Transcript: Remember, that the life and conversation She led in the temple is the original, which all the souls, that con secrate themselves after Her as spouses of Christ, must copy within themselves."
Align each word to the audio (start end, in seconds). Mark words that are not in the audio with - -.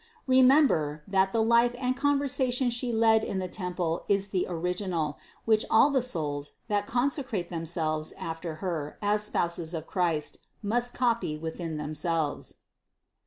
Remember, 0.25 1.03
that 1.07 1.31
the 1.31 1.43
life 1.43 1.75
and 1.77 1.95
conversation 1.95 2.71
She 2.71 2.91
led 2.91 3.23
in 3.23 3.37
the 3.37 3.47
temple 3.47 4.03
is 4.07 4.29
the 4.29 4.47
original, 4.49 5.19
which 5.45 5.63
all 5.69 5.91
the 5.91 6.01
souls, 6.01 6.53
that 6.69 6.87
con 6.87 7.11
secrate 7.11 7.49
themselves 7.51 8.11
after 8.13 8.55
Her 8.65 8.97
as 9.03 9.21
spouses 9.21 9.75
of 9.75 9.85
Christ, 9.85 10.39
must 10.63 10.95
copy 10.95 11.37
within 11.37 11.77
themselves." 11.77 12.55